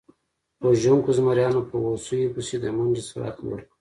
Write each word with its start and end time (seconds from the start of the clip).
وژونکو 0.67 1.09
زمریانو 1.17 1.61
په 1.69 1.75
هوسیو 1.85 2.33
پسې 2.35 2.55
د 2.59 2.65
منډې 2.77 3.01
سرعت 3.09 3.35
لوړ 3.45 3.59
کړ. 3.65 3.69